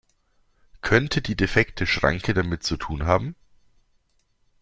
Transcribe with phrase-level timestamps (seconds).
[0.81, 3.35] Könnte die defekte Schranke damit zu tun haben?